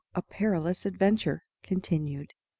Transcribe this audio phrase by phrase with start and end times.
[0.15, 1.43] A PERILOUS ADVENTURE.
[1.61, 2.33] (Continued.)